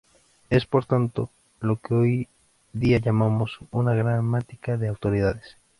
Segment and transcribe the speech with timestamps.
[0.49, 1.29] Es, por tanto,
[1.59, 2.27] lo que hoy
[2.73, 5.57] día llamamos una gramática de autoridades.